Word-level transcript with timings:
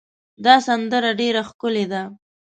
دا 0.45 0.55
سندره 0.67 1.11
ډېره 1.19 1.41
ښکلې 1.49 1.85
ده. 1.91 2.01